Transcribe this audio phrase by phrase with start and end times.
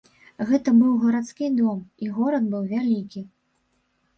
[0.51, 3.21] Гэта быў гарадскі дом, і горад быў вялікі.